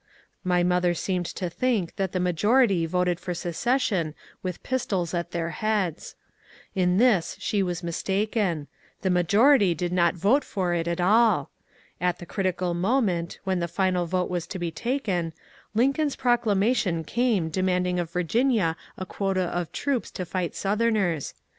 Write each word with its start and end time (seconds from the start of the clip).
My 0.43 0.63
mother 0.63 0.95
seemed 0.95 1.27
to 1.27 1.47
think 1.47 1.95
that 1.97 2.11
the 2.11 2.19
majority 2.19 2.87
voted 2.87 3.19
for 3.19 3.35
secession 3.35 4.15
with 4.41 4.63
pistols 4.63 5.13
at 5.13 5.29
their 5.29 5.51
heads. 5.51 6.15
In 6.73 6.97
this 6.97 7.37
she 7.39 7.61
was 7.61 7.83
mistaken; 7.83 8.65
the 9.03 9.11
majority 9.11 9.75
did 9.75 9.93
not 9.93 10.15
vote 10.15 10.43
for 10.43 10.73
it 10.73 10.87
at 10.87 10.99
all. 10.99 11.51
At 11.99 12.17
the 12.17 12.25
critical 12.25 12.73
moment, 12.73 13.37
when 13.43 13.59
the 13.59 13.67
final 13.67 14.07
vote 14.07 14.27
was 14.31 14.45
about 14.45 14.51
to 14.53 14.57
be 14.57 14.71
taken, 14.71 15.33
Lincoln's 15.75 16.15
proclamation 16.15 17.03
came 17.03 17.49
demanding 17.49 17.99
of 17.99 18.09
Virginia 18.09 18.77
a 18.97 19.05
quota 19.05 19.55
of 19.55 19.71
troops 19.71 20.09
to 20.13 20.25
fight 20.25 20.55
Southerners. 20.55 21.35